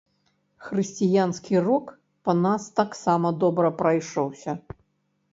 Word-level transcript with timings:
Хрысціянскі 0.67 1.59
рок 1.65 1.91
па 2.29 2.35
нас 2.45 2.63
таксама 2.79 3.27
добра 3.43 3.71
прайшоўся! 3.83 4.51